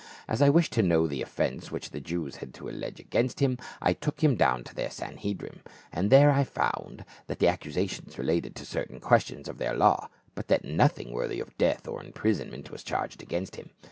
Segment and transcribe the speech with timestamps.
[0.27, 3.59] As I wished to know the offence which the Jews had to allege against him,
[3.79, 5.59] I took him down to their Sanhedrim,
[5.91, 10.47] and there I found that the accusations related to certain questions of their law, but
[10.47, 13.69] that nothing worthy of death or imprisonment was charged against him.